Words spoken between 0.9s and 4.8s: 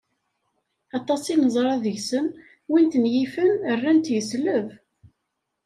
Aṭas i neẓra deg-sen, win ten-yifen rran-t yesleb